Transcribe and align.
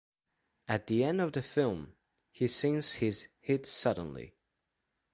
At 0.67 0.87
the 0.87 1.03
end 1.03 1.21
of 1.21 1.31
the 1.33 1.43
film, 1.43 1.93
he 2.31 2.47
sings 2.47 2.93
his 2.93 3.27
hit 3.39 3.67
Suddenly. 3.67 4.33